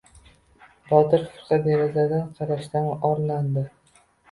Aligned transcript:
Botir 0.91 1.25
firqa 1.35 1.59
derazadan 1.67 2.25
qarashdan 2.41 2.91
orlandi. 3.13 3.67